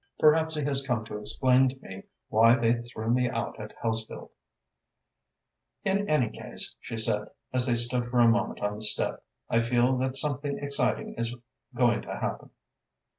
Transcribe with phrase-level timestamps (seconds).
[0.17, 4.31] Perhaps he has come to explain to me why they threw me out at Hellesfield."
[5.85, 9.61] "In any case," she said, as they stood for a moment on the step, "I
[9.61, 11.35] feel that something exciting is
[11.75, 12.49] going to happen."